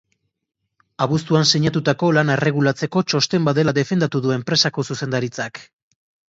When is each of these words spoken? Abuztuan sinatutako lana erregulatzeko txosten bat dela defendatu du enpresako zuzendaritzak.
Abuztuan 1.05 1.45
sinatutako 1.51 2.09
lana 2.19 2.37
erregulatzeko 2.37 3.03
txosten 3.13 3.45
bat 3.49 3.59
dela 3.61 3.75
defendatu 3.81 4.23
du 4.25 4.35
enpresako 4.39 4.87
zuzendaritzak. 4.89 5.63